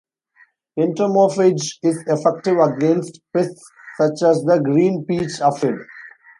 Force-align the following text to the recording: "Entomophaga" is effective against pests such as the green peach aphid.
"Entomophaga" 0.79 1.61
is 1.83 2.03
effective 2.07 2.57
against 2.57 3.21
pests 3.35 3.61
such 3.99 4.23
as 4.23 4.41
the 4.45 4.59
green 4.59 5.05
peach 5.05 5.39
aphid. 5.41 5.75